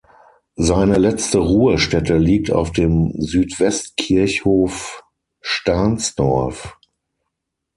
Seine 0.55 0.97
letzte 0.97 1.37
Ruhestätte 1.37 2.17
liegt 2.17 2.49
auf 2.51 2.71
dem 2.71 3.11
Südwestkirchhof 3.19 5.03
Stahnsdorf. 5.41 6.75